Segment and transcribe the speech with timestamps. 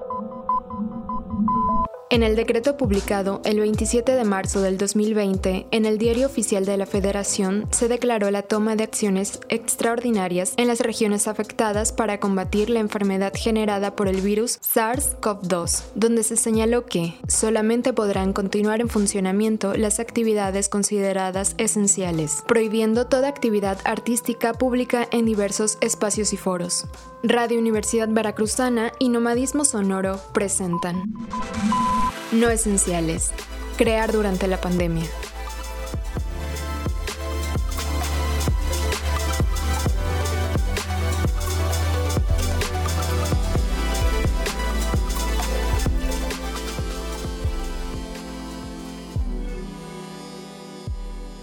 [0.00, 0.51] Thank you.
[2.12, 6.76] En el decreto publicado el 27 de marzo del 2020 en el Diario Oficial de
[6.76, 12.68] la Federación se declaró la toma de acciones extraordinarias en las regiones afectadas para combatir
[12.68, 18.90] la enfermedad generada por el virus SARS-CoV-2, donde se señaló que solamente podrán continuar en
[18.90, 26.84] funcionamiento las actividades consideradas esenciales, prohibiendo toda actividad artística pública en diversos espacios y foros.
[27.22, 31.14] Radio Universidad Veracruzana y Nomadismo Sonoro presentan.
[32.32, 33.30] No esenciales.
[33.76, 35.04] Crear durante la pandemia.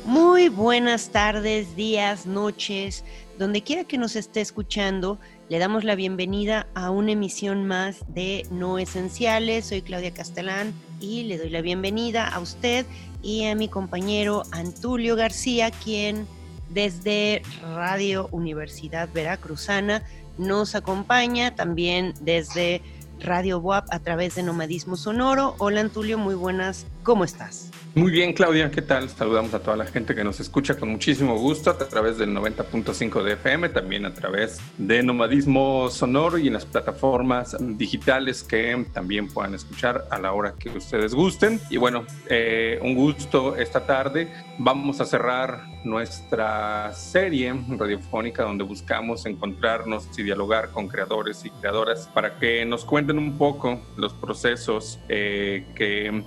[0.05, 3.05] Muy buenas tardes, días, noches,
[3.37, 5.19] donde quiera que nos esté escuchando.
[5.49, 9.65] Le damos la bienvenida a una emisión más de No Esenciales.
[9.65, 12.85] Soy Claudia Castellán y le doy la bienvenida a usted
[13.23, 16.27] y a mi compañero Antulio García, quien
[16.69, 20.03] desde Radio Universidad Veracruzana
[20.37, 22.83] nos acompaña también desde
[23.19, 25.55] Radio WAP a través de Nomadismo Sonoro.
[25.57, 27.71] Hola Antulio, muy buenas, ¿cómo estás?
[27.95, 29.09] Muy bien, Claudia, ¿qué tal?
[29.09, 33.23] Saludamos a toda la gente que nos escucha con muchísimo gusto a través del 90.5
[33.23, 39.27] de FM, también a través de Nomadismo Sonoro y en las plataformas digitales que también
[39.27, 41.59] puedan escuchar a la hora que ustedes gusten.
[41.71, 44.31] Y bueno, eh, un gusto esta tarde.
[44.59, 52.07] Vamos a cerrar nuestra serie radiofónica donde buscamos encontrarnos y dialogar con creadores y creadoras
[52.13, 56.23] para que nos cuenten un poco los procesos eh, que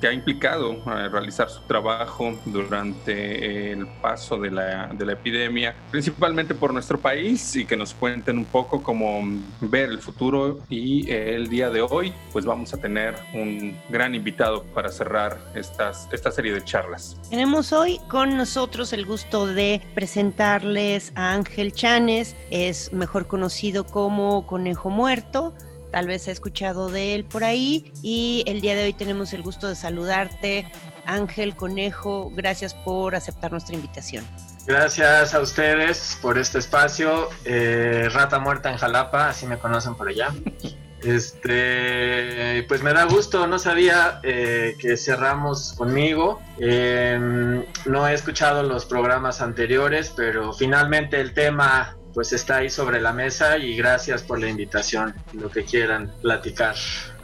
[0.00, 5.74] que ha implicado eh, realizar su trabajo durante el paso de la, de la, epidemia,
[5.90, 9.20] principalmente por nuestro país y que nos cuenten un poco cómo
[9.60, 10.60] ver el futuro.
[10.68, 15.38] Y eh, el día de hoy pues vamos a tener un gran invitado para cerrar
[15.54, 17.16] estas, esta serie de charlas.
[17.28, 24.46] Tenemos hoy con nosotros el gusto de presentarles a Ángel Chanes, es mejor conocido como
[24.46, 25.52] Conejo Muerto
[25.90, 29.42] tal vez ha escuchado de él por ahí y el día de hoy tenemos el
[29.42, 30.70] gusto de saludarte.
[31.06, 34.24] Ángel Conejo, gracias por aceptar nuestra invitación.
[34.66, 37.28] Gracias a ustedes por este espacio.
[37.44, 40.28] Eh, Rata Muerta en Jalapa, así me conocen por allá.
[41.02, 46.42] Este, pues me da gusto, no sabía eh, que cerramos conmigo.
[46.58, 53.00] Em, no he escuchado los programas anteriores, pero finalmente el tema pues está ahí sobre
[53.00, 56.74] la mesa y gracias por la invitación, lo que quieran platicar.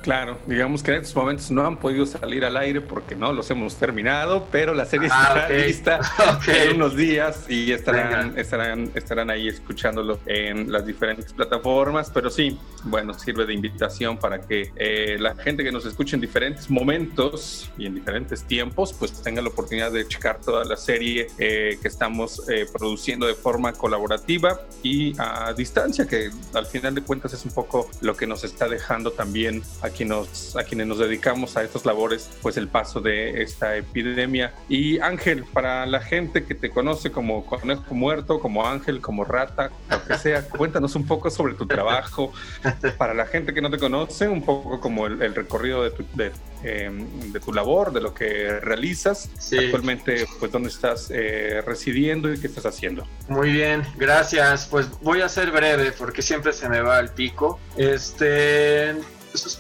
[0.06, 3.50] Claro, digamos que en estos momentos no han podido salir al aire porque no los
[3.50, 6.00] hemos terminado, pero la serie ah, está lista
[6.46, 12.08] en unos días y estarán, estarán, estarán ahí escuchándolo en las diferentes plataformas.
[12.14, 16.20] Pero sí, bueno, sirve de invitación para que eh, la gente que nos escuche en
[16.20, 21.26] diferentes momentos y en diferentes tiempos, pues tenga la oportunidad de checar toda la serie
[21.38, 27.02] eh, que estamos eh, produciendo de forma colaborativa y a distancia, que al final de
[27.02, 31.56] cuentas es un poco lo que nos está dejando también aquí a quienes nos dedicamos
[31.56, 34.52] a estas labores, pues el paso de esta epidemia.
[34.68, 39.70] Y Ángel, para la gente que te conoce como conejo muerto, como Ángel, como rata,
[39.90, 42.32] lo que sea, cuéntanos un poco sobre tu trabajo.
[42.98, 46.04] Para la gente que no te conoce, un poco como el, recorrido de tu,
[46.62, 49.30] em, de, tu labor, de lo que realizas.
[49.52, 53.06] Actualmente, pues, ¿dónde estás eh, residiendo y qué estás haciendo?
[53.28, 54.66] Muy bien, gracias.
[54.70, 57.58] Pues voy a ser breve porque siempre se me va el pico.
[57.76, 58.94] Este,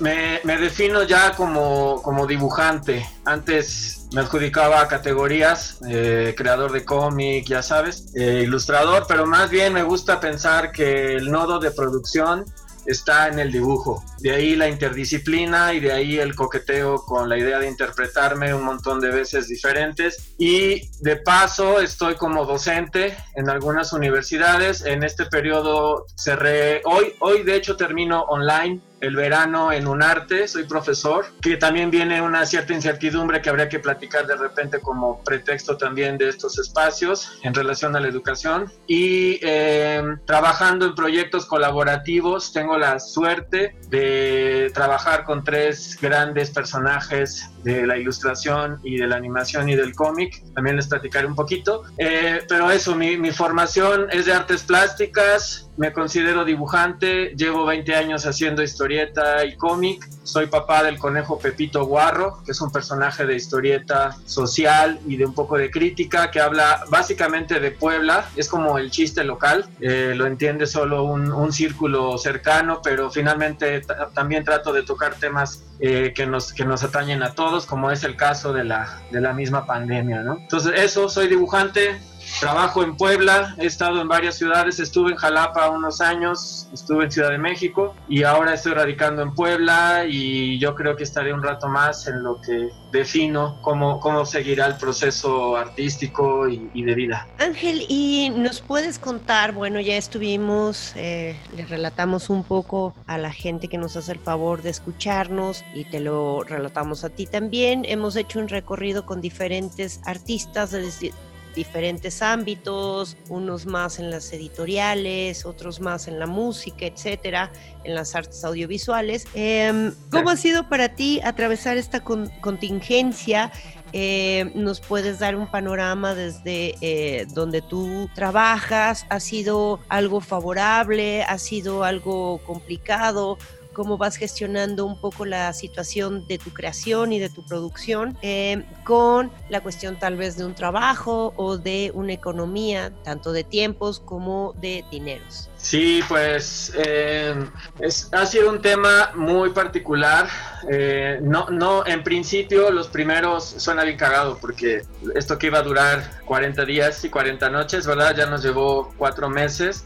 [0.00, 3.06] me, defino ya como, como, dibujante.
[3.24, 9.72] Antes me adjudicaba categorías, eh, creador de cómic, ya sabes, eh, ilustrador, pero más bien
[9.72, 12.44] me gusta pensar que el nodo de producción
[12.86, 14.02] está en el dibujo.
[14.20, 18.64] De ahí la interdisciplina y de ahí el coqueteo con la idea de interpretarme un
[18.64, 20.34] montón de veces diferentes.
[20.38, 24.84] Y de paso estoy como docente en algunas universidades.
[24.84, 30.48] En este periodo cerré, hoy, hoy de hecho termino online el verano en un arte,
[30.48, 35.22] soy profesor, que también viene una cierta incertidumbre que habría que platicar de repente como
[35.22, 38.72] pretexto también de estos espacios en relación a la educación.
[38.86, 47.50] Y eh, trabajando en proyectos colaborativos, tengo la suerte de trabajar con tres grandes personajes
[47.66, 50.40] de la ilustración y de la animación y del cómic.
[50.54, 51.82] También les platicaré un poquito.
[51.98, 57.92] Eh, pero eso, mi, mi formación es de artes plásticas, me considero dibujante, llevo 20
[57.96, 60.08] años haciendo historieta y cómic.
[60.26, 65.24] Soy papá del conejo Pepito Guarro, que es un personaje de historieta social y de
[65.24, 68.28] un poco de crítica, que habla básicamente de Puebla.
[68.34, 73.82] Es como el chiste local, eh, lo entiende solo un, un, círculo cercano, pero finalmente
[74.14, 78.02] también trato de tocar temas eh, que, nos, que nos atañen a todos, como es
[78.02, 80.22] el caso de la, de la misma pandemia.
[80.22, 80.38] ¿no?
[80.38, 82.00] Entonces, eso, soy dibujante,
[82.40, 87.10] Trabajo en Puebla, he estado en varias ciudades, estuve en Jalapa unos años, estuve en
[87.10, 91.42] Ciudad de México y ahora estoy radicando en Puebla y yo creo que estaré un
[91.42, 97.26] rato más en lo que defino cómo, cómo seguirá el proceso artístico y, de vida.
[97.38, 99.52] Ángel, ¿y nos puedes contar?
[99.52, 104.20] Bueno, ya estuvimos, eh, le relatamos un poco a la gente que nos hace el
[104.20, 107.84] favor de escucharnos y te lo relatamos a ti también.
[107.86, 111.12] Hemos hecho un recorrido con diferentes artistas desde
[111.56, 117.50] diferentes ámbitos, unos más en las editoriales, otros más en la música, etcétera,
[117.82, 119.26] en las artes audiovisuales.
[119.34, 123.50] Em, ¿Cómo ha sido para ti atravesar esta contingencia?
[123.92, 129.06] Eh, nos puedes dar un panorama desde eh, donde tú trabajas.
[129.08, 131.22] ¿Ha sido algo favorable?
[131.22, 133.38] ¿Ha sido algo complicado?
[133.76, 138.64] Cómo vas gestionando un poco la situación de tu creación y de tu producción eh,
[138.84, 144.00] con la cuestión tal vez de un trabajo o de una economía, tanto de tiempos
[144.00, 145.50] como de dineros.
[145.58, 147.34] Sí, pues eh,
[147.78, 150.26] es, ha sido un tema muy particular.
[150.70, 154.84] Eh, no, no, en principio los primeros suena bien cagado porque
[155.14, 158.16] esto que iba a durar 40 días y 40 noches, ¿verdad?
[158.16, 159.84] Ya nos llevó cuatro meses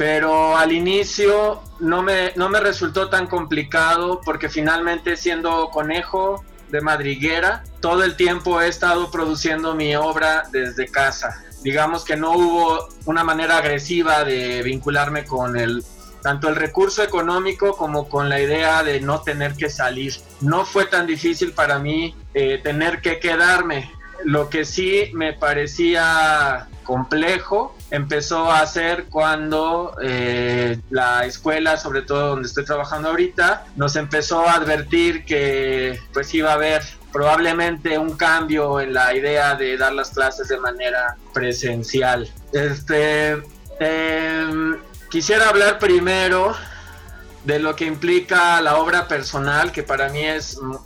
[0.00, 6.80] pero al inicio no me, no me resultó tan complicado porque finalmente siendo conejo de
[6.80, 11.44] madriguera, todo el tiempo he estado produciendo mi obra desde casa.
[11.62, 15.84] Digamos que no hubo una manera agresiva de vincularme con el
[16.22, 20.14] tanto el recurso económico como con la idea de no tener que salir.
[20.40, 23.92] No fue tan difícil para mí eh, tener que quedarme.
[24.24, 32.28] Lo que sí me parecía complejo empezó a hacer cuando eh, la escuela, sobre todo
[32.28, 36.82] donde estoy trabajando ahorita, nos empezó a advertir que pues iba a haber
[37.12, 42.30] probablemente un cambio en la idea de dar las clases de manera presencial.
[42.52, 43.42] Este,
[43.80, 44.78] em,
[45.10, 46.54] quisiera hablar primero
[47.44, 50.76] de lo que implica la obra personal, que para mí es mm,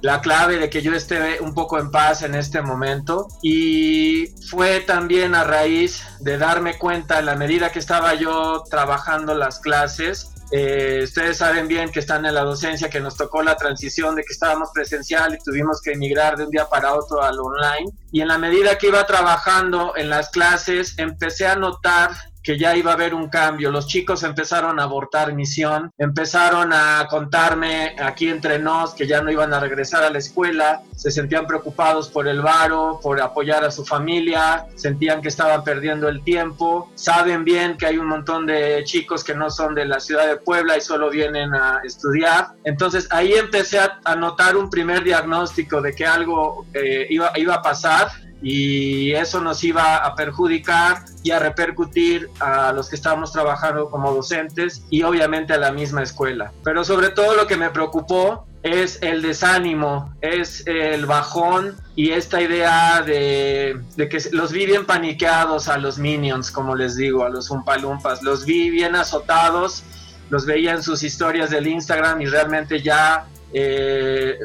[0.00, 3.28] la clave de que yo esté un poco en paz en este momento.
[3.42, 9.34] Y fue también a raíz de darme cuenta, en la medida que estaba yo trabajando
[9.34, 13.56] las clases, eh, ustedes saben bien que están en la docencia, que nos tocó la
[13.56, 17.40] transición de que estábamos presencial y tuvimos que emigrar de un día para otro al
[17.40, 17.90] online.
[18.12, 22.12] Y en la medida que iba trabajando en las clases, empecé a notar
[22.44, 23.70] que ya iba a haber un cambio.
[23.70, 29.32] Los chicos empezaron a abortar misión, empezaron a contarme aquí entre nos que ya no
[29.32, 33.70] iban a regresar a la escuela, se sentían preocupados por el varo, por apoyar a
[33.70, 38.82] su familia, sentían que estaban perdiendo el tiempo, saben bien que hay un montón de
[38.84, 42.48] chicos que no son de la ciudad de Puebla y solo vienen a estudiar.
[42.64, 47.62] Entonces ahí empecé a, notar un primer diagnóstico de que algo eh, iba, iba a
[47.62, 48.08] pasar
[48.44, 54.12] y eso nos iba a perjudicar y a repercutir a los que estábamos trabajando como
[54.12, 56.52] docentes y obviamente a la misma escuela.
[56.62, 62.42] Pero sobre todo lo que me preocupó es el desánimo, es el bajón y esta
[62.42, 67.50] idea de, que los vi bien paniqueados a los minions, como les digo, a los
[67.50, 69.84] umpalumpas, los vi bien azotados,
[70.28, 74.36] los veía en sus historias del Instagram y realmente ya eh,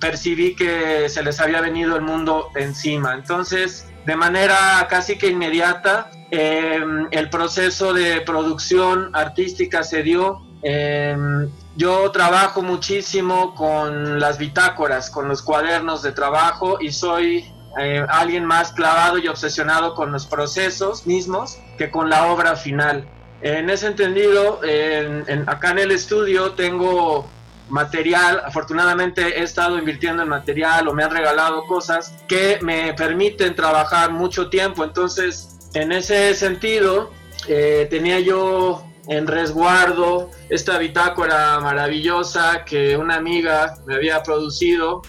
[0.00, 3.14] percibí que se les había venido el mundo encima.
[3.14, 10.40] Entonces, de manera casi que inmediata, em, el proceso de producción artística se dio.
[10.62, 18.04] Em, yo trabajo muchísimo con las bitácoras, con los cuadernos de trabajo y soy eh,
[18.08, 23.06] alguien más clavado y obsesionado con los procesos mismos que con la obra final.
[23.42, 24.60] En ese entendido,
[25.46, 27.28] acá en el estudio tengo
[27.68, 33.54] material, afortunadamente he estado invirtiendo en material o me han regalado cosas que me permiten
[33.54, 34.84] trabajar mucho tiempo.
[34.84, 37.10] Entonces, en ese sentido,
[37.46, 45.02] eh, tenía yo en resguardo esta bitácora maravillosa que una amiga me había producido.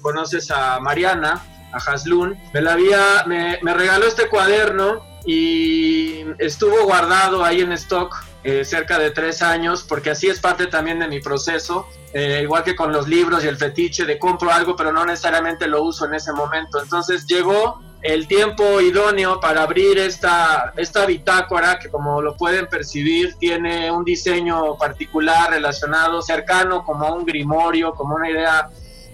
[0.00, 2.38] conoces a Mariana, a Haslun.
[2.52, 8.64] Me, la había, me, me regaló este cuaderno y estuvo guardado ahí en stock eh,
[8.64, 12.76] cerca de tres años, porque así es parte también de mi proceso, eh, igual que
[12.76, 16.14] con los libros y el fetiche de compro algo, pero no necesariamente lo uso en
[16.14, 16.80] ese momento.
[16.80, 23.34] Entonces llegó el tiempo idóneo para abrir esta, esta bitácora que como lo pueden percibir
[23.34, 28.68] tiene un diseño particular relacionado, cercano como un grimorio, como una idea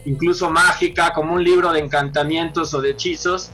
[0.05, 3.51] incluso mágica, como un libro de encantamientos o de hechizos.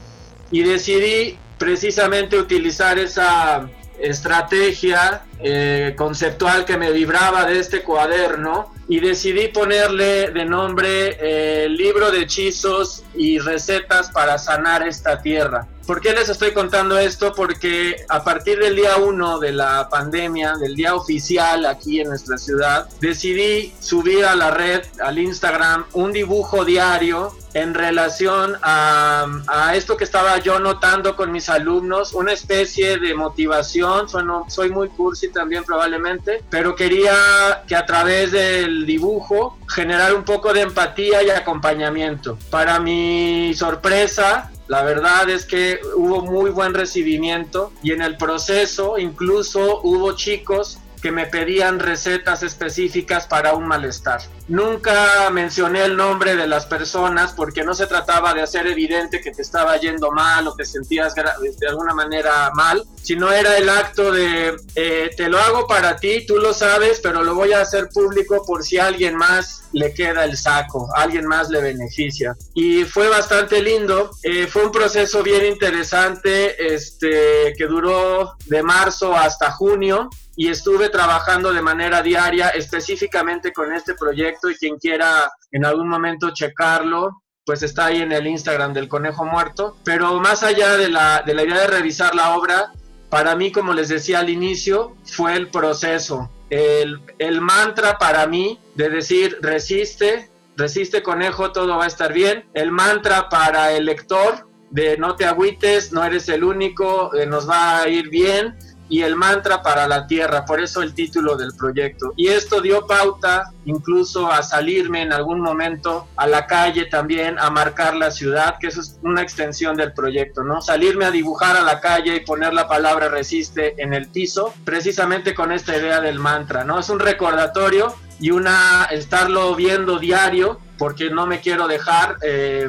[0.51, 8.99] Y decidí precisamente utilizar esa estrategia eh, conceptual que me vibraba de este cuaderno y
[8.99, 15.67] decidí ponerle de nombre eh, libro de hechizos y recetas para sanar esta tierra.
[15.89, 17.33] ¿Por qué les estoy contando esto?
[17.33, 22.37] Porque a partir del día 1 de la pandemia, del día oficial aquí en nuestra
[22.37, 29.75] ciudad, decidí subir a la red, al Instagram, un dibujo diario en relación a, a,
[29.75, 34.89] esto que estaba yo notando con mis alumnos, una especie de motivación, soy, soy muy
[34.89, 41.23] cursi también probablemente, pero quería que a través del dibujo generar un poco de empatía
[41.23, 42.37] y acompañamiento.
[42.51, 48.99] Para mi sorpresa, la verdad es que hubo muy buen recibimiento y en el proceso
[48.99, 54.21] incluso hubo chicos que me pedían recetas específicas para un malestar.
[54.47, 59.31] Nunca mencioné el nombre de las personas porque no se trataba de hacer evidente que
[59.31, 64.11] te estaba yendo mal o te sentías de alguna manera mal, sino era el acto
[64.11, 67.89] de eh, te lo hago para ti, tú lo sabes, pero lo voy a hacer
[67.89, 72.35] público por si alguien más le queda el saco, alguien más le beneficia.
[72.53, 79.15] Y fue bastante lindo, eh, fue un proceso bien interesante este, que duró de marzo
[79.15, 80.09] hasta junio
[80.39, 85.89] y estuve trabajando de manera diaria específicamente con este proyecto y quien quiera en algún
[85.89, 89.75] momento checarlo, pues está ahí en el Instagram del Conejo Muerto.
[89.83, 92.71] Pero más allá de la, de la idea de revisar la obra,
[93.09, 96.31] para mí, como les decía al inicio, fue el proceso.
[96.49, 102.45] El, el mantra para mí de decir resiste, resiste conejo, todo va a estar bien.
[102.53, 107.49] El mantra para el lector de no te agüites, no eres el único, eh, nos
[107.49, 108.55] va a ir bien
[108.89, 112.13] y el mantra para la tierra, por eso el título del proyecto.
[112.17, 117.51] Y esto dio pauta incluso a salirme en algún momento a la calle también, a
[117.51, 120.59] marcar la ciudad, que eso es una extensión del proyecto, ¿no?
[120.61, 125.35] Salirme a dibujar a la calle y poner la palabra resiste en el piso, precisamente
[125.35, 126.79] con esta idea del mantra, ¿no?
[126.79, 132.67] Es un recordatorio y una estarlo viendo diario, porque no me quiero dejar, eh,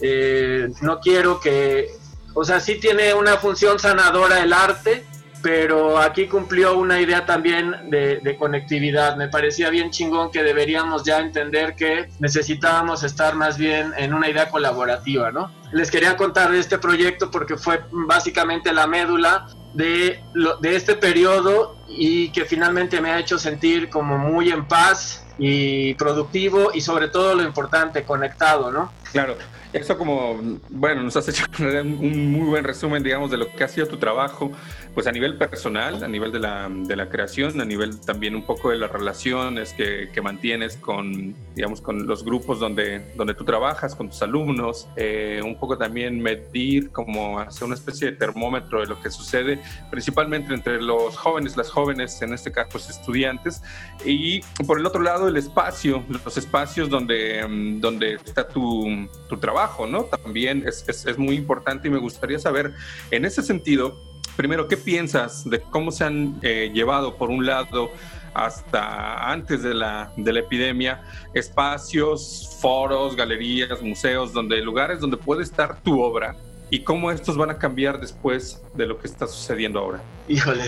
[0.00, 1.88] eh, no quiero que,
[2.34, 5.04] o sea, sí tiene una función sanadora el arte,
[5.42, 9.16] pero aquí cumplió una idea también de, conectividad.
[9.16, 14.28] Me parecía bien chingón que deberíamos ya entender que necesitábamos estar más bien en una
[14.28, 15.50] idea colaborativa, ¿no?
[15.72, 20.22] Les quería contar de este proyecto porque fue básicamente la médula de,
[20.60, 25.94] de este periodo y que finalmente me ha hecho sentir como muy en paz y
[25.94, 28.92] productivo y sobre todo lo importante, conectado, ¿no?
[29.10, 29.36] Claro.
[29.72, 33.68] Eso como, bueno, nos has hecho un muy buen resumen, digamos, de lo que ha
[33.68, 34.52] sido tu trabajo,
[34.94, 38.44] pues a nivel personal, a nivel de la, de la creación, a nivel también un
[38.44, 43.44] poco de las relaciones que, que mantienes con, digamos, con los grupos donde, donde tú
[43.44, 48.80] trabajas, con tus alumnos, eh, un poco también medir como hacer una especie de termómetro
[48.80, 53.62] de lo que sucede, principalmente entre los jóvenes, las jóvenes, en este caso, pues estudiantes,
[54.04, 59.72] y por el otro lado, el espacio, los espacios donde, donde está tu, tu trabajo
[59.86, 60.04] ¿no?
[60.04, 62.74] También es, es, muy importante y me gustaría saber,
[63.10, 64.00] en ese sentido,
[64.36, 67.90] primero, ¿qué piensas de cómo se han eh, llevado, por un lado,
[68.34, 71.02] hasta antes de la, de la epidemia,
[71.34, 76.36] espacios, foros, galerías, museos, donde lugares donde puede estar tu obra
[76.70, 80.00] y cómo estos van a cambiar después de lo que está sucediendo ahora?
[80.28, 80.64] Híjole,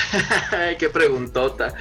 [0.78, 1.74] qué preguntota.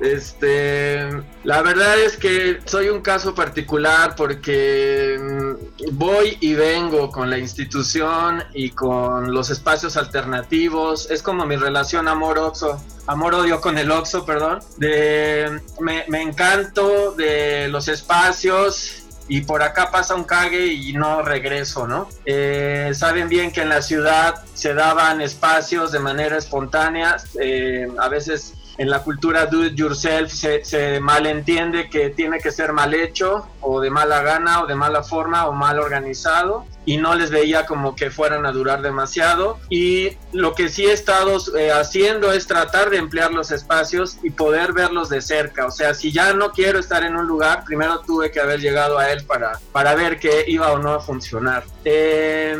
[0.00, 1.08] Este,
[1.42, 7.38] la verdad es que soy un caso particular porque mm, voy y vengo con la
[7.38, 11.10] institución y con los espacios alternativos.
[11.10, 14.60] Es como mi relación amor-oxo, amor-odio con el oxo, perdón.
[14.76, 21.86] De, me, encanto de los espacios y por acá pasa un cague y no regreso,
[21.86, 22.08] ¿no?
[22.24, 28.08] Eh, saben bien que en la ciudad se daban espacios de manera espontánea, eh, a
[28.08, 32.94] veces en la cultura do it yourself se, se, malentiende que tiene que ser mal
[32.94, 37.30] hecho o de mala gana o de mala forma o mal organizado y no les
[37.30, 39.58] veía como que fueran a durar demasiado.
[39.68, 44.30] Y lo que sí he estado eh, haciendo es tratar de emplear los espacios y
[44.30, 45.66] poder verlos de cerca.
[45.66, 48.96] O sea si ya no quiero estar en un lugar primero tuve que haber llegado
[48.96, 51.64] a él para, para ver que iba o no a funcionar.
[51.84, 52.56] Eh,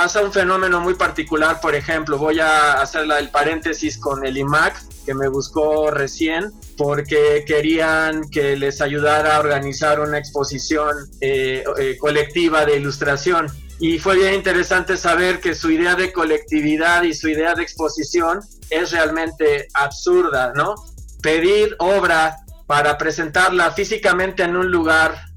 [0.00, 4.80] pasa un fenómeno muy particular, por ejemplo, voy a hacer el paréntesis con el IMAC,
[5.04, 11.96] que me buscó recién, porque querían que les ayudara a organizar una exposición eh, eh,
[11.98, 13.48] colectiva de ilustración.
[13.80, 18.38] Y fue bien interesante saber que su idea de colectividad y su idea de exposición
[18.70, 20.76] es realmente absurda, ¿no?
[21.24, 22.36] Pedir obra
[22.68, 25.27] para presentarla físicamente en un lugar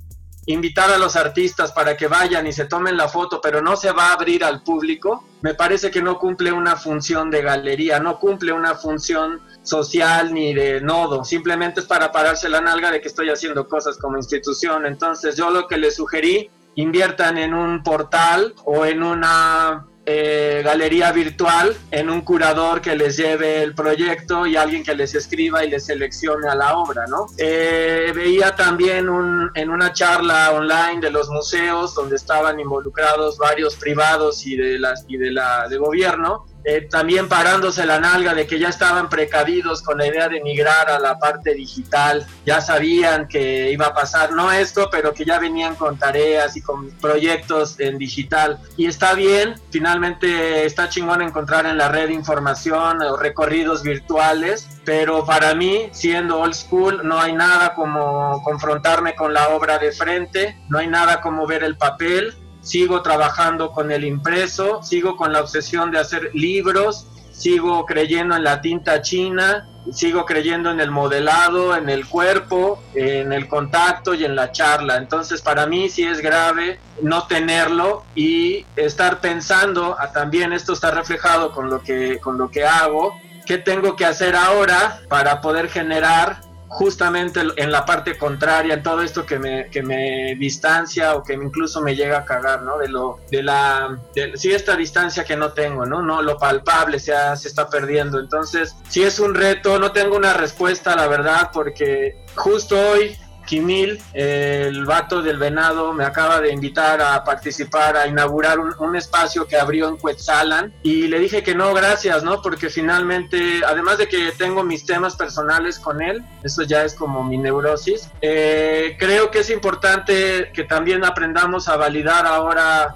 [0.51, 3.91] invitar a los artistas para que vayan y se tomen la foto, pero no se
[3.91, 8.19] va a abrir al público, me parece que no cumple una función de galería, no
[8.19, 13.07] cumple una función social ni de nodo, simplemente es para pararse la nalga de que
[13.07, 14.85] estoy haciendo cosas como institución.
[14.85, 21.11] Entonces yo lo que le sugerí, inviertan en un portal o en una eh, galería
[21.11, 25.69] virtual en un curador que les lleve el proyecto y alguien que les escriba y
[25.69, 27.27] les seleccione a la obra, ¿no?
[27.37, 33.75] Eh, veía también un, en una charla online de los museos donde estaban involucrados varios
[33.75, 38.45] privados y de las y de la de gobierno eh, también parándose la nalga de
[38.45, 43.27] que ya estaban precavidos con la idea de migrar a la parte digital, ya sabían
[43.27, 47.79] que iba a pasar, no esto, pero que ya venían con tareas y con proyectos
[47.79, 48.59] en digital.
[48.77, 55.25] Y está bien, finalmente está chingón encontrar en la red información o recorridos virtuales, pero
[55.25, 60.57] para mí, siendo old school, no hay nada como confrontarme con la obra de frente,
[60.69, 65.41] no hay nada como ver el papel, sigo trabajando con el impreso, sigo con la
[65.41, 71.75] obsesión de hacer libros, sigo creyendo en la tinta china, sigo creyendo en el modelado,
[71.75, 74.97] en el cuerpo, en el contacto y en la charla.
[74.97, 80.91] Entonces para mí sí es grave no tenerlo y estar pensando, ah, también esto está
[80.91, 83.15] reflejado con lo que, con lo que hago,
[83.45, 89.01] qué tengo que hacer ahora para poder generar justamente en la parte contraria, en todo
[89.01, 92.77] esto que me, que me distancia o que incluso me llega a cagar, ¿no?
[92.77, 96.01] De lo, de la, de, sí, esta distancia que no tengo, ¿no?
[96.01, 98.19] No, lo palpable se, se está perdiendo.
[98.19, 103.17] Entonces, sí es un reto, no tengo una respuesta, la verdad, porque justo hoy
[103.51, 109.45] Kimil, el vato del venado, me acaba de invitar a participar, a inaugurar un, espacio
[109.45, 112.41] que abrió en Cuetzalan y le dije que no, gracias, ¿no?
[112.41, 117.25] Porque finalmente, además de que tengo mis temas personales con él, eso ya es como
[117.25, 122.95] mi neurosis, eh, creo que es importante que también aprendamos a validar ahora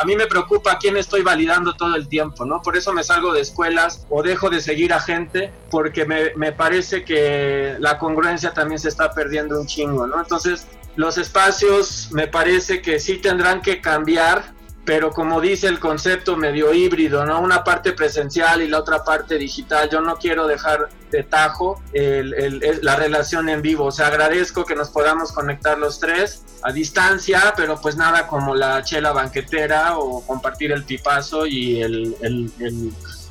[0.00, 2.62] a mí me preocupa quién estoy validando todo el tiempo, ¿no?
[2.62, 6.52] Por eso me salgo de escuelas o dejo de seguir a gente, porque me, me
[6.52, 10.20] parece que la congruencia también se está perdiendo un chingo, ¿no?
[10.20, 10.66] Entonces,
[10.96, 14.52] los espacios me parece que sí tendrán que cambiar
[14.84, 17.40] pero como dice el concepto medio híbrido, ¿no?
[17.40, 19.88] Una parte presencial y la otra parte digital.
[19.90, 23.84] Yo no quiero dejar de tajo la relación en vivo.
[23.84, 28.54] O sea, agradezco que nos podamos conectar los tres a distancia, pero pues nada como
[28.54, 32.16] la chela banquetera o compartir el pipazo y el,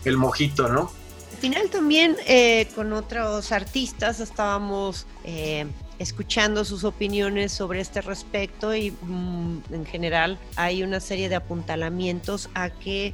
[0.06, 0.92] el mojito, ¿no?
[1.32, 5.08] Al final también eh, con otros artistas estábamos...
[5.24, 5.66] Eh,
[6.02, 12.50] escuchando sus opiniones sobre este respecto y mm, en general hay una serie de apuntalamientos
[12.56, 13.14] a que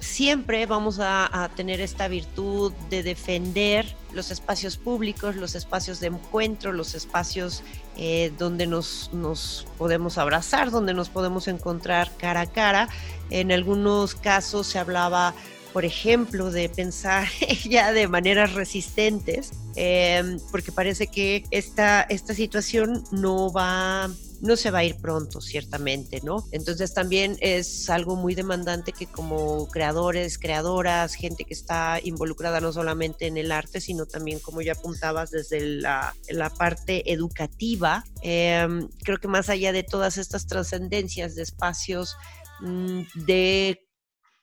[0.00, 6.72] siempre vamos a, tener esta virtud de defender los espacios públicos, los espacios de encuentro,
[6.72, 7.62] los espacios
[7.96, 12.88] eh, donde nos, nos, podemos abrazar, donde nos podemos encontrar cara a cara.
[13.30, 15.34] En algunos casos se hablaba
[15.72, 17.28] por ejemplo, de pensar
[17.68, 24.70] ya de maneras resistentes, em, porque parece que esta, esta situación no va no se
[24.70, 26.44] va a ir pronto, ciertamente, ¿no?
[26.52, 32.72] Entonces también es algo muy demandante que como creadores, creadoras, gente que está involucrada no
[32.72, 38.88] solamente en el arte, sino también, como ya apuntabas, desde la, la parte educativa, em,
[39.02, 42.16] creo que más allá de todas estas trascendencias de espacios
[42.60, 43.87] mm, de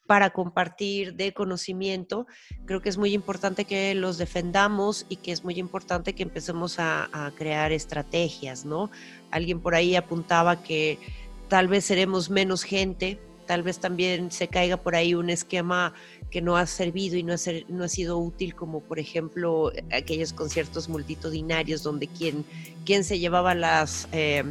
[0.05, 2.27] para compartir de conocimiento.
[2.65, 6.77] Creo que es muy importante que los defendamos y que es muy importante que empecemos
[6.79, 8.91] a, crear estrategias, ¿no?
[9.31, 10.99] Alguien por ahí apuntaba que
[11.47, 15.93] tal vez seremos menos gente, tal vez también se caiga por ahí un esquema
[16.29, 21.83] que no ha servido y no ha, sido útil, como por ejemplo aquellos conciertos multitudinarios
[21.83, 22.45] donde quien,
[22.85, 24.43] quien se llevaba las, eh,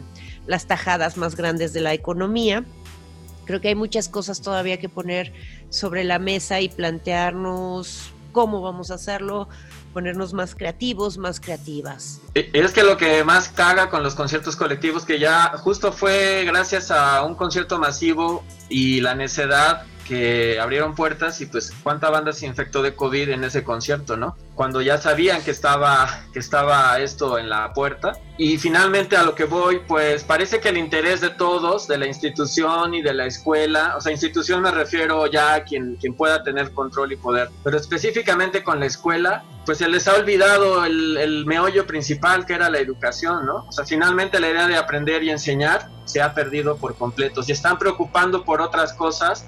[0.47, 2.65] las tajadas más grandes de la economía
[3.45, 5.33] Creo que hay muchas cosas todavía que poner
[5.71, 9.49] sobre la mesa y plantearnos cómo vamos a hacerlo,
[9.93, 12.21] ponernos más creativos, más creativas.
[12.35, 16.91] Es que lo que más caga con los conciertos colectivos, que ya justo fue gracias
[16.91, 22.47] a un concierto masivo y la necedad que abrieron puertas y pues cuánta banda se
[22.47, 24.37] infectó de COVID en ese concierto, ¿no?
[24.55, 28.13] Cuando ya sabían que estaba, que estaba esto en la puerta.
[28.37, 32.07] Y finalmente a lo que voy, pues parece que el interés de todos, de la
[32.07, 36.43] institución y de la escuela, o sea, institución me refiero ya a quien, quien pueda
[36.43, 41.17] tener control y poder, pero específicamente con la escuela, pues se les ha olvidado el,
[41.17, 43.67] el meollo principal que era la educación, ¿no?
[43.69, 47.43] O sea, finalmente la idea de aprender y enseñar se ha perdido por completo.
[47.43, 49.47] Se están preocupando por otras cosas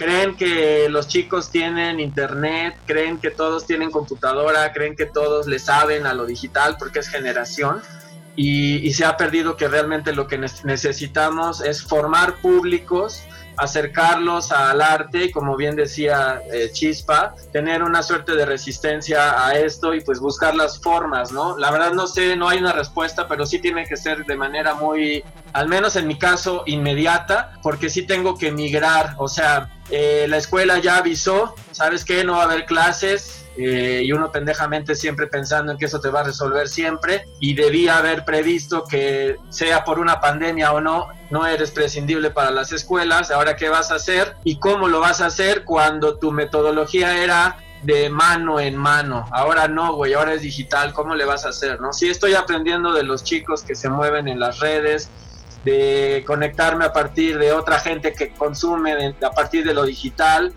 [0.00, 5.58] creen que los chicos tienen internet, creen que todos tienen computadora, creen que todos le
[5.58, 7.82] saben a lo digital porque es generación
[8.34, 13.24] y, se ha perdido que realmente lo que necesitamos es formar públicos
[13.60, 19.94] acercarlos al arte como bien decía eh, Chispa, tener una suerte de resistencia a esto
[19.94, 21.58] y pues buscar las formas, ¿no?
[21.58, 24.74] La verdad no sé, no hay una respuesta, pero sí tiene que ser de manera
[24.74, 30.26] muy, al menos en mi caso, inmediata, porque sí tengo que migrar, o sea, eh,
[30.28, 32.24] la escuela ya avisó, ¿sabes qué?
[32.24, 36.08] No va a haber clases, eh, y uno pendejamente siempre pensando en que eso te
[36.08, 41.08] va a resolver siempre y debía haber previsto que sea por una pandemia o no,
[41.28, 45.20] no eres prescindible para las escuelas, ahora qué vas a hacer y cómo lo vas
[45.20, 49.26] a hacer cuando tu metodología era de mano en mano.
[49.30, 51.82] Ahora no, güey, ahora es digital, ¿cómo le vas a hacer?
[51.82, 51.92] ¿no?
[51.92, 55.10] Sí estoy aprendiendo de los chicos que se mueven en las redes,
[55.66, 60.54] de conectarme a partir de otra gente que consume a partir de lo digital,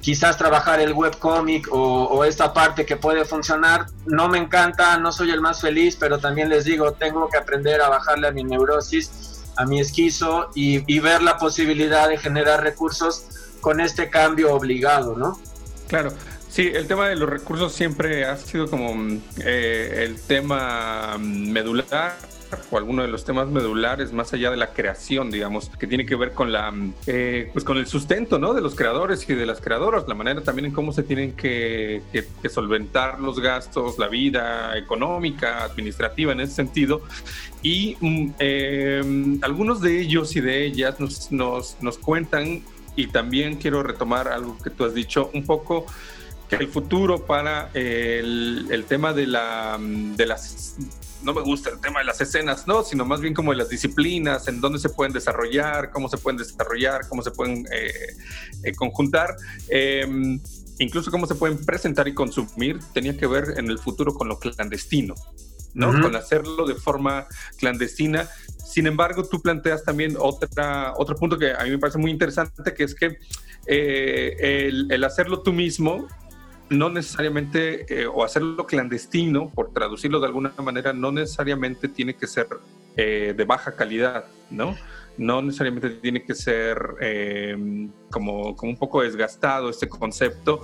[0.00, 3.86] quizás trabajar el webcomic o, o esta parte que puede funcionar.
[4.06, 7.80] No me encanta, no soy el más feliz, pero también les digo, tengo que aprender
[7.80, 13.24] a bajarle a mi neurosis, a mi esquizo y, ver la posibilidad de generar recursos
[13.60, 15.38] con este cambio obligado, ¿no?
[15.88, 16.12] Claro.
[16.48, 22.16] Sí, el tema de los recursos siempre ha sido como eh, el tema medular
[22.70, 26.16] o alguno de los temas medulares más allá de la creación, digamos, que tiene que
[26.16, 26.72] ver con la,
[27.06, 28.54] eh, pues con el sustento, ¿no?
[28.54, 32.02] De los creadores y de las creadoras, la manera también en cómo se tienen que,
[32.48, 37.02] solventar los gastos, la vida económica, administrativa en ese sentido.
[37.62, 42.62] Y mm, eh, algunos de ellos y de ellas nos, nos, nos cuentan,
[42.96, 45.86] y también quiero retomar algo que tú has dicho, un poco
[46.48, 50.76] que el futuro para el, el tema de, la, de las
[51.22, 53.68] no me gusta el tema de las escenas, no, sino más bien como de las
[53.68, 58.16] disciplinas, en dónde se pueden desarrollar, cómo se pueden desarrollar, cómo se pueden eh,
[58.62, 59.36] eh, conjuntar.
[59.68, 60.40] Em,
[60.78, 64.38] incluso cómo se pueden presentar y consumir, tenía que ver en el futuro con lo
[64.38, 65.14] clandestino,
[65.74, 66.00] ¿no?
[66.00, 67.26] Con hacerlo de forma
[67.56, 68.28] clandestina.
[68.64, 72.74] Sin embargo, tú planteas también otra, otro punto que a mí me parece muy interesante,
[72.74, 73.18] que es que
[73.66, 76.06] eh, el, el, hacerlo tú mismo
[76.70, 82.26] no necesariamente, eh, o hacerlo clandestino, por traducirlo de alguna manera, no necesariamente tiene que
[82.26, 82.48] ser
[82.96, 84.76] eh, de baja calidad, ¿no?
[85.16, 90.62] No necesariamente tiene que ser em, como, como un poco desgastado este concepto.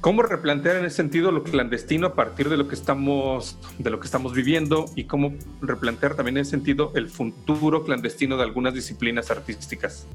[0.00, 3.98] ¿Cómo replantear en ese sentido lo clandestino a partir de lo que estamos, de lo
[3.98, 8.74] que estamos viviendo y cómo replantear también en ese sentido el futuro clandestino de algunas
[8.74, 10.06] disciplinas artísticas?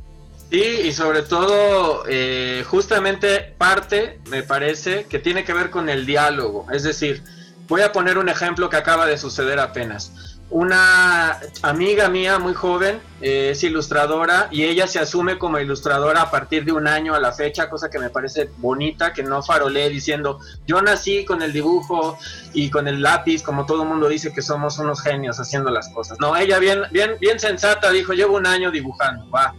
[0.54, 6.06] Sí, y sobre todo, eh, justamente parte, me parece, que tiene que ver con el
[6.06, 6.68] diálogo.
[6.72, 7.24] Es decir,
[7.68, 10.38] voy a poner un ejemplo que acaba de suceder apenas.
[10.52, 16.30] Una amiga mía muy joven eh, es ilustradora y ella se asume como ilustradora a
[16.30, 19.90] partir de un año a la fecha, cosa que me parece bonita, que no farolé
[19.90, 22.20] diciendo, yo nací con el dibujo
[22.54, 25.90] y con el lápiz, como todo el mundo dice que somos unos genios haciendo las
[25.90, 26.20] cosas.
[26.20, 29.56] No, ella bien, bien, bien sensata dijo, llevo un año dibujando, va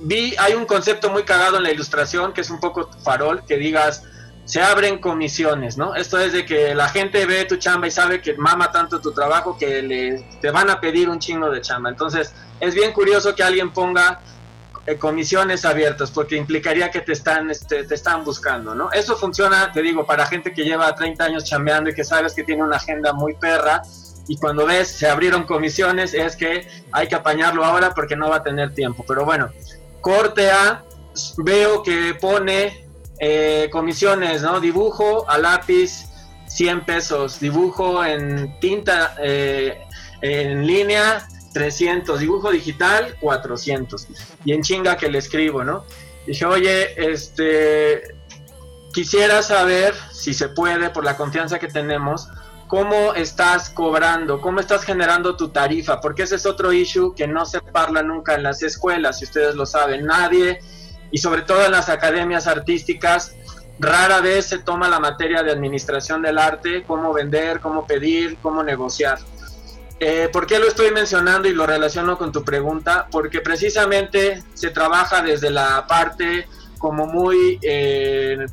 [0.00, 3.56] vi, hay un concepto muy cagado en la ilustración que es un poco farol, que
[3.56, 4.04] digas,
[4.44, 5.94] se abren comisiones, ¿no?
[5.94, 9.12] Esto es de que la gente ve tu chamba y sabe que mama tanto tu
[9.12, 11.90] trabajo que le, te van a pedir un chingo de chamba.
[11.90, 14.20] Entonces, es bien curioso que alguien ponga
[14.86, 18.90] eh, comisiones abiertas porque implicaría que te están, este, te están buscando, ¿no?
[18.90, 22.42] Eso funciona, te digo, para gente que lleva 30 años chambeando y que sabes que
[22.42, 23.82] tiene una agenda muy perra
[24.28, 28.36] y cuando ves se abrieron comisiones es que hay que apañarlo ahora porque no va
[28.36, 29.04] a tener tiempo.
[29.06, 29.50] Pero bueno,
[30.08, 30.82] corte A,
[31.36, 32.88] veo que pone
[33.20, 34.58] eh, comisiones, ¿no?
[34.58, 36.06] Dibujo a lápiz,
[36.46, 37.38] 100 pesos.
[37.40, 39.82] Dibujo en tinta eh,
[40.22, 42.20] en línea, 300.
[42.20, 44.08] Dibujo digital, 400.
[44.46, 45.84] Y en chinga que le escribo, ¿no?
[46.26, 48.00] Dije, oye, este,
[48.94, 52.28] quisiera saber si se puede, por la confianza que tenemos,
[52.68, 57.46] cómo estás cobrando, cómo estás generando tu tarifa, porque ese es otro issue que no
[57.46, 60.60] se parla nunca en las escuelas, si ustedes lo saben, nadie,
[61.10, 63.34] y sobre todo en las academias artísticas,
[63.78, 68.62] rara vez se toma la materia de administración del arte, cómo vender, cómo pedir, cómo
[68.62, 69.18] negociar.
[70.00, 73.08] Eh, ¿Por qué lo estoy mencionando y lo relaciono con tu pregunta?
[73.10, 76.46] Porque precisamente se trabaja desde la parte
[76.78, 78.46] como muy eh,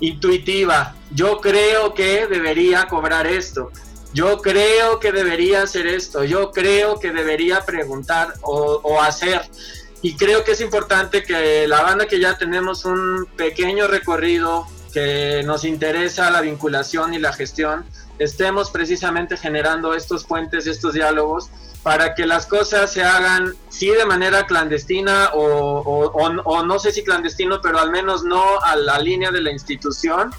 [0.00, 0.94] intuitiva.
[1.10, 3.70] Yo creo que debería cobrar esto.
[4.12, 6.24] Yo creo que debería hacer esto.
[6.24, 9.42] Yo creo que debería preguntar o, hacer.
[10.02, 15.42] Y creo que es importante que la banda que ya tenemos un pequeño recorrido, que
[15.44, 17.84] nos interesa la vinculación y la gestión,
[18.18, 21.50] estemos precisamente generando estos puentes, estos diálogos,
[21.86, 27.60] para que las cosas se hagan, sí, de manera clandestina o, no sé si clandestino,
[27.60, 30.32] pero al menos no a la línea de la institución,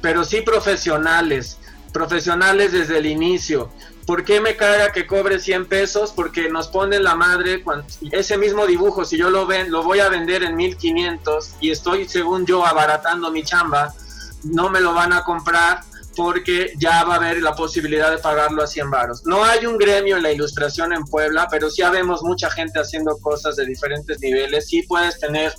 [0.00, 1.58] pero sí profesionales,
[1.92, 3.68] profesionales desde el inicio.
[4.06, 6.12] ¿Por qué me caga que cobre 100 pesos?
[6.14, 7.64] Porque nos pone la madre
[8.12, 12.08] ese mismo dibujo, si yo lo ven, lo voy a vender en 1500 y estoy,
[12.08, 13.92] según yo, abaratando mi chamba,
[14.44, 15.80] no me lo van a comprar
[16.16, 19.22] porque ya va a haber la posibilidad de pagarlo a 100 varos.
[19.26, 23.16] No hay un gremio en la ilustración en Puebla, pero sí vemos mucha gente haciendo
[23.18, 24.68] cosas de diferentes niveles.
[24.68, 25.52] Sí puedes tener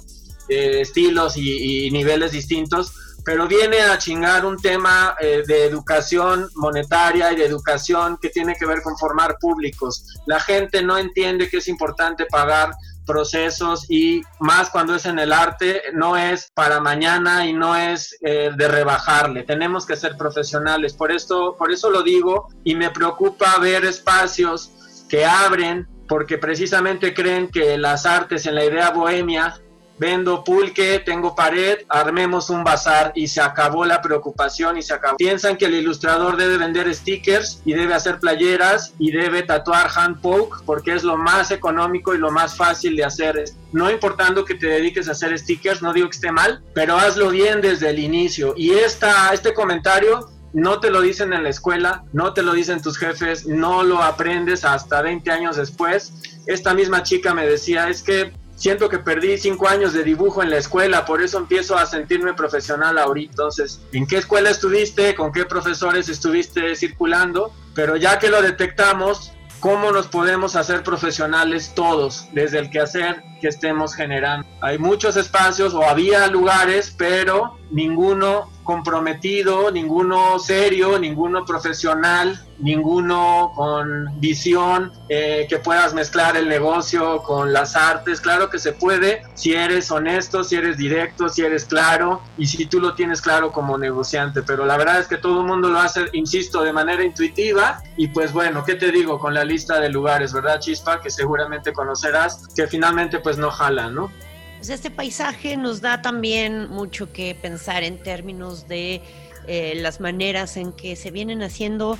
[0.49, 2.91] eh, estilos y, niveles distintos,
[3.23, 8.55] pero viene a chingar un tema eh, de educación monetaria y de educación que tiene
[8.55, 10.05] que ver con formar públicos.
[10.25, 12.71] La gente no entiende que es importante pagar
[13.07, 18.15] procesos y más cuando es en el arte, no es para mañana y no es
[18.21, 19.43] eh, de rebajarle.
[19.43, 20.93] Tenemos que ser profesionales.
[20.93, 27.13] Por esto, por eso lo digo y me preocupa ver espacios que abren porque precisamente
[27.13, 29.59] creen que las artes en la idea bohemia
[29.99, 35.17] vendo pulque, tengo pared, armemos un bazar y se acabó la preocupación y se acabó.
[35.17, 40.21] Piensan que el ilustrador debe vender stickers y debe hacer playeras y debe tatuar hand
[40.21, 43.27] poke porque es lo más económico y lo más fácil de hacer.
[43.71, 47.29] No importando que te dediques a hacer stickers, no digo que esté mal, pero hazlo
[47.29, 48.53] bien desde el inicio.
[48.55, 52.81] Y esta, este comentario no te lo dicen en la escuela, no te lo dicen
[52.81, 56.13] tus jefes, no lo aprendes hasta 20 años después.
[56.47, 60.49] Esta misma chica me decía, es que siento que perdí cinco años de dibujo en
[60.49, 63.31] la escuela, por eso empiezo a sentirme profesional ahorita.
[63.31, 65.15] Entonces, ¿en qué escuela estuviste?
[65.15, 67.53] ¿Con qué profesores estuviste circulando?
[67.73, 73.47] Pero ya que lo detectamos, ¿cómo nos podemos hacer profesionales todos, desde el quehacer que
[73.47, 74.47] estemos generando?
[74.61, 84.19] Hay muchos espacios o había lugares, pero ninguno comprometido, ninguno serio, ninguno profesional, ninguno con
[84.19, 88.19] visión, eh, que puedas mezclar el negocio con las artes.
[88.19, 92.65] Claro que se puede si eres honesto, si eres directo, si eres claro y si
[92.65, 94.41] tú lo tienes claro como negociante.
[94.41, 97.81] Pero la verdad es que todo el mundo lo hace, insisto, de manera intuitiva.
[97.95, 100.99] Y pues bueno, ¿qué te digo con la lista de lugares, verdad, Chispa?
[100.99, 104.09] Que seguramente conocerás, que finalmente pues no jala, ¿no?
[104.55, 109.01] Pues este paisaje nos da también mucho que pensar en términos de
[109.47, 111.97] eh, las maneras en que se vienen haciendo,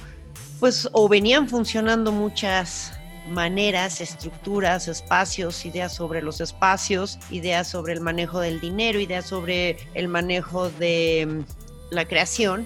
[0.61, 2.93] pues, o venían funcionando muchas
[3.27, 9.75] maneras, estructuras, espacios, ideas sobre los espacios, ideas sobre el manejo del dinero, ideas sobre
[9.95, 12.65] el manejo de mm, la creación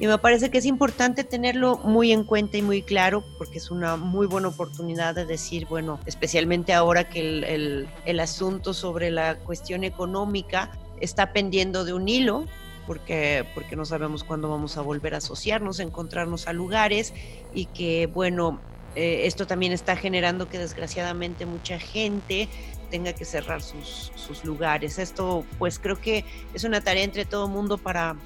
[0.00, 3.70] y me parece que es importante tenerlo muy en cuenta y muy claro porque es
[3.70, 9.38] una muy buena oportunidad de decir, bueno, especialmente ahora que el, el, asunto sobre la
[9.38, 12.44] cuestión económica está pendiendo de un hilo,
[12.86, 17.12] porque, porque no sabemos cuándo vamos a volver a asociarnos, a encontrarnos a lugares
[17.52, 18.60] y que, bueno,
[18.94, 22.48] eh, esto también está generando que desgraciadamente mucha gente
[22.88, 24.98] tenga que cerrar sus, sus lugares.
[24.98, 28.16] Esto, pues creo que es una tarea entre todo mundo para,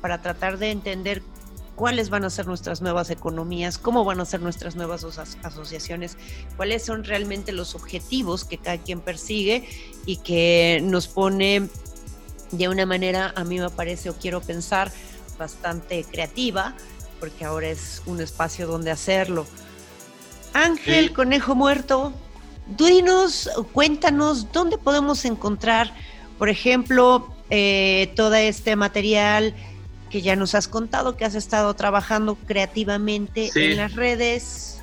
[0.00, 1.22] para tratar de entender
[1.80, 5.02] cuáles van a ser nuestras nuevas economías, cómo van a ser nuestras nuevas
[5.42, 6.18] asociaciones,
[6.56, 9.66] cuáles son realmente los objetivos que cada quien persigue
[10.04, 11.68] y que nos pone
[12.50, 14.92] de una manera, a mí me parece o quiero pensar,
[15.38, 16.74] bastante creativa,
[17.18, 19.46] porque ahora es un espacio donde hacerlo.
[20.52, 22.12] Ángel, conejo muerto,
[22.76, 25.94] dinos, cuéntanos dónde podemos encontrar,
[26.38, 29.54] por ejemplo, eh, todo este material
[30.10, 34.80] que ya nos has contado que has estado trabajando creativamente en las redes.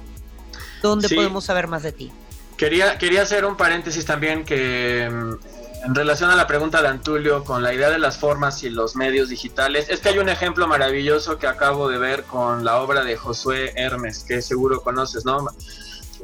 [0.81, 2.11] ¿Dónde podemos saber más de ti?
[2.57, 7.43] Quería, quería hacer un paréntesis también que mm, en relación a la pregunta de Antulio
[7.43, 10.67] con la idea de las formas y los medios digitales, es que hay un ejemplo
[10.67, 15.45] maravilloso que acabo de ver con la obra de Josué Hermes, que seguro conoces, ¿no?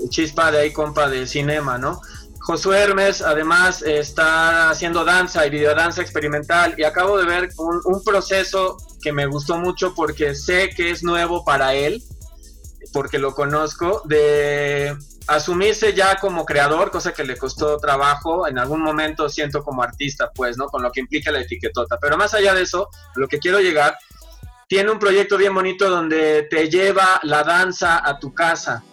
[0.09, 2.01] Chispa de ahí, compa de cinema, ¿no?
[2.39, 8.75] Josué Hermes además está haciendo danza y videodanza experimental y acabo de ver un, proceso
[9.03, 12.01] que me gustó mucho porque sé que es nuevo para él,
[12.93, 14.95] porque lo conozco, de
[15.27, 20.31] asumirse ya como creador, cosa que le costó trabajo, en algún momento siento como artista,
[20.33, 20.67] pues, ¿no?
[20.67, 21.97] Con lo que implica la etiquetota.
[21.99, 23.97] Pero más allá de eso, lo que quiero llegar,
[24.67, 28.83] tiene un proyecto bien bonito donde te lleva la danza a tu casa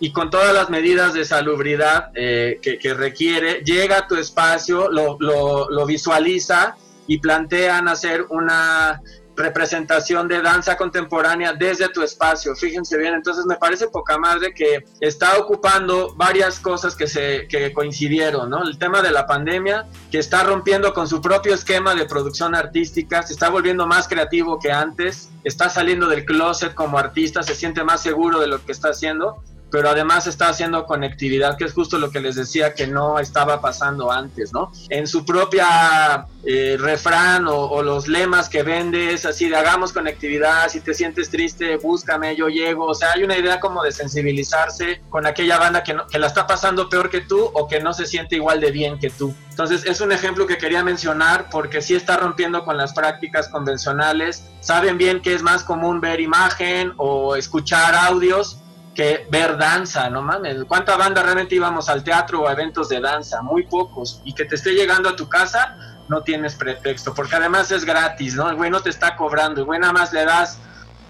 [0.00, 5.16] y con todas las medidas de salubridad eh, que, requiere, llega a tu espacio, lo,
[5.18, 9.02] lo visualiza y plantean hacer una
[9.40, 12.54] representación de danza contemporánea desde tu espacio.
[12.54, 17.72] Fíjense bien, entonces me parece poca madre que está ocupando varias cosas que se que
[17.72, 18.62] coincidieron, ¿no?
[18.62, 23.22] El tema de la pandemia, que está rompiendo con su propio esquema de producción artística,
[23.22, 27.82] se está volviendo más creativo que antes, está saliendo del closet como artista, se siente
[27.82, 31.98] más seguro de lo que está haciendo pero además está haciendo conectividad, que es justo
[31.98, 34.72] lo que les decía que no estaba pasando antes, ¿no?
[34.88, 40.68] En su propia eh, refrán o, los lemas que vende es así de hagamos conectividad,
[40.68, 45.00] si te sientes triste, búscame, yo llego, o sea, hay una idea como de sensibilizarse
[45.08, 48.06] con aquella banda que, que la está pasando peor que tú o que no se
[48.06, 49.34] siente igual de bien que tú.
[49.50, 54.44] Entonces es un ejemplo que quería mencionar porque sí está rompiendo con las prácticas convencionales,
[54.60, 58.59] saben bien que es más común ver imagen o escuchar audios
[58.94, 60.64] que ver danza, no mames.
[60.64, 63.42] ¿Cuánta banda realmente íbamos al teatro o a eventos de danza?
[63.42, 64.20] Muy pocos.
[64.24, 65.76] Y que te esté llegando a tu casa,
[66.08, 68.50] no tienes pretexto, porque además es gratis, ¿no?
[68.50, 70.58] El güey no te está cobrando, el güey nada más le das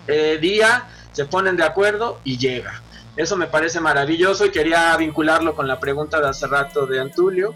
[0.07, 2.83] eh, día, se ponen de acuerdo y llega.
[3.17, 7.55] Eso me parece maravilloso y quería vincularlo con la pregunta de hace rato de Antulio.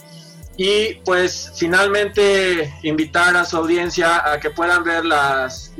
[0.56, 5.72] Y pues finalmente invitar a su audiencia a que puedan ver las,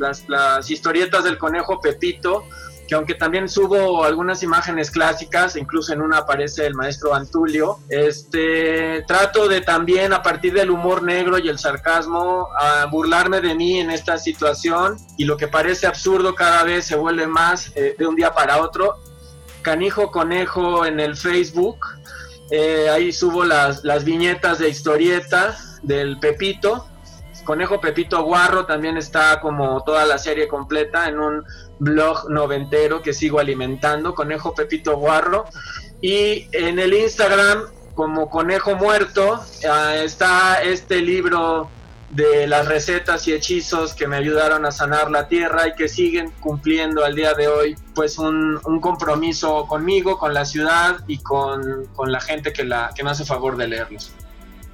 [0.68, 2.44] historietas del conejo Pepito,
[2.87, 9.03] que aunque también subo algunas imágenes clásicas, incluso en una aparece el maestro Antulio, este,
[9.07, 13.81] trato de también a partir del humor negro y el sarcasmo a burlarme de mí
[13.81, 18.07] en esta situación y lo que parece absurdo cada vez se vuelve más eh, de
[18.07, 18.97] un día para otro.
[19.62, 21.79] Canijo Conejo en el Facebook,
[22.51, 26.87] eh, ahí subo las, las viñetas de historieta del Pepito,
[27.44, 31.44] Conejo Pepito Guarro también está como toda la serie completa en un
[31.78, 35.44] blog noventero que sigo alimentando, Conejo Pepito Guarro.
[36.00, 41.70] Y en el Instagram, como Conejo Muerto, ah, está este libro
[42.14, 46.30] de las recetas y hechizos que me ayudaron a sanar la tierra y que siguen
[46.40, 52.20] cumpliendo al día de hoy pues un, compromiso conmigo, con la ciudad y con, la
[52.20, 54.12] gente que, la, que me hace favor de leerlos.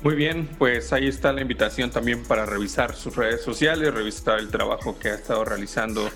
[0.02, 4.48] Muy bien, pues ahí está la invitación también para revisar sus redes sociales, revisar el
[4.48, 6.10] trabajo que ha estado realizando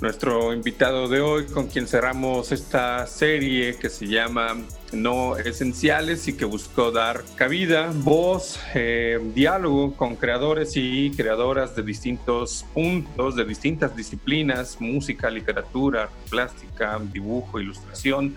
[0.00, 4.56] nuestro invitado de hoy, con quien cerramos esta serie que se llama
[4.92, 11.82] No Esenciales y que buscó dar cabida, voz, eh, diálogo con creadores y creadoras de
[11.82, 18.36] distintos puntos, de distintas disciplinas, música, literatura, plástica, dibujo, ilustración.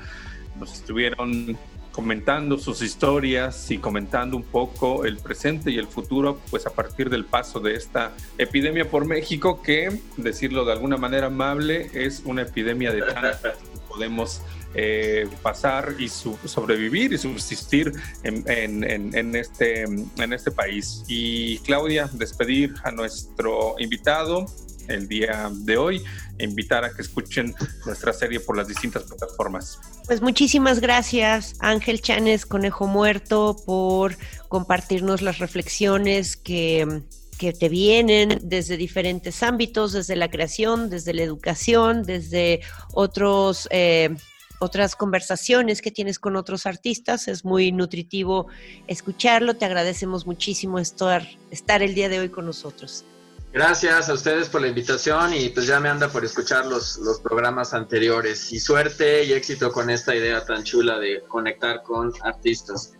[0.60, 1.58] Nos estuvieron
[1.98, 7.10] comentando sus historias y comentando un poco el presente y el futuro, pues a partir
[7.10, 12.44] del paso de esta epidemia por México, que, decirlo de alguna manera amable, es una
[12.44, 14.44] epidemia de tantas que podemos
[14.76, 21.04] eh, pasar y sobrevivir y subsistir en, en, este, en este país.
[21.08, 24.46] Y Claudia, despedir a nuestro invitado
[24.88, 26.04] el día de hoy
[26.38, 29.80] e invitar a que escuchen nuestra serie por las distintas plataformas.
[30.06, 34.16] Pues muchísimas gracias Ángel Chanes, Conejo Muerto, por
[34.48, 37.04] compartirnos las reflexiones que,
[37.38, 42.62] que te vienen desde diferentes ámbitos, desde la creación, desde la educación, desde
[42.94, 43.68] otros...
[43.72, 44.16] Eh,
[44.60, 47.28] otras conversaciones que tienes con otros artistas.
[47.28, 48.48] Es muy nutritivo
[48.88, 49.56] escucharlo.
[49.56, 53.06] Te agradecemos muchísimo estar, estar el día de hoy con nosotros.
[53.54, 57.20] Gracias a ustedes por la invitación y pues ya me anda por escuchar los, los
[57.20, 58.52] programas anteriores.
[58.52, 62.94] Y suerte y éxito con esta idea tan chula de conectar con artistas.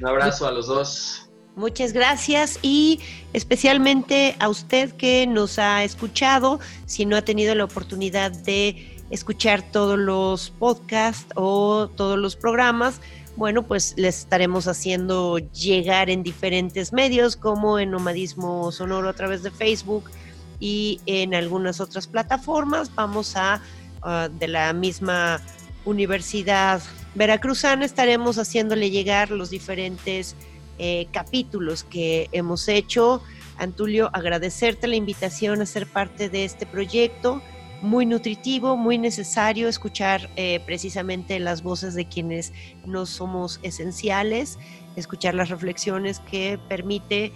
[0.00, 1.28] Un abrazo a los dos.
[1.56, 3.00] Muchas gracias y
[3.32, 9.62] especialmente a usted que nos ha escuchado, si no ha tenido la oportunidad de escuchar
[9.72, 13.00] todos los podcasts o todos los programas,
[13.38, 19.44] bueno, pues les estaremos haciendo llegar en diferentes medios, como en Nomadismo Sonoro a través
[19.44, 20.10] de Facebook
[20.58, 22.92] y en algunas otras plataformas.
[22.96, 23.62] Vamos a,
[24.02, 25.40] ah, de la misma
[25.84, 26.82] Universidad
[27.14, 30.34] Veracruzana, estaremos haciéndole llegar los diferentes
[30.78, 33.22] eh, capítulos que hemos hecho.
[33.56, 37.40] Antulio, agradecerte la invitación a ser parte de este proyecto
[37.80, 42.52] muy nutritivo, muy necesario escuchar eh, precisamente las voces de quienes
[42.84, 44.58] no somos esenciales,
[44.96, 47.32] escuchar las reflexiones que permite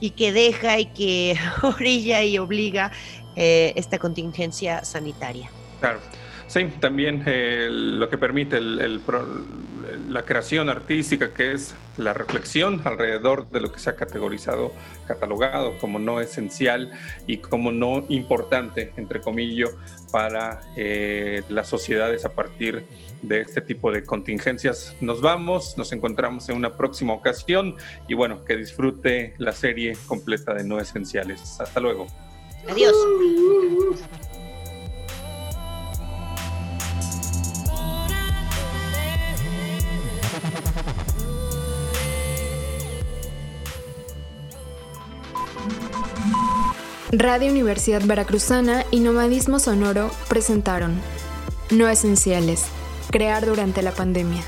[0.00, 2.92] y que deja y que orilla y obliga
[3.36, 5.50] eh, esta contingencia sanitaria.
[5.80, 6.00] Claro.
[6.46, 13.60] Sí, también eh, lo que permite la creación artística, que es la reflexión alrededor de
[13.60, 14.72] lo que se ha categorizado,
[15.06, 16.92] catalogado como no esencial
[17.26, 19.70] y como no importante, entre comillas,
[20.10, 22.84] para eh, las sociedades a partir
[23.22, 24.94] de este tipo de contingencias.
[25.00, 27.76] Nos vamos, nos encontramos en una próxima ocasión
[28.08, 31.60] y bueno, que disfrute la serie completa de no esenciales.
[31.60, 32.06] Hasta luego.
[32.68, 32.94] Adiós.
[47.18, 51.00] Radio Universidad Veracruzana y Nomadismo Sonoro presentaron
[51.70, 52.64] No Esenciales,
[53.12, 54.42] crear durante la pandemia.